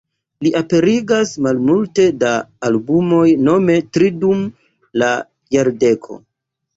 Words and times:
Li 0.45 0.51
aperigas 0.59 1.33
malmulte 1.47 2.05
da 2.23 2.31
albumoj, 2.69 3.25
nome 3.49 3.75
tri 3.99 4.09
dum 4.23 4.41
la 5.03 5.11
jardeko. 5.57 6.19